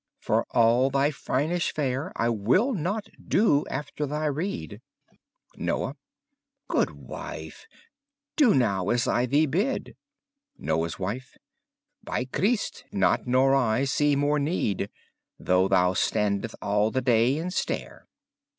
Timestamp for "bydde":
9.45-9.93